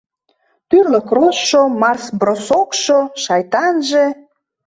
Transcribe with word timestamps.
Тӱрлӧ 0.69 0.99
кроссшо, 1.09 1.61
марш-бросокшо, 1.81 2.99
шайтанже... 3.23 4.05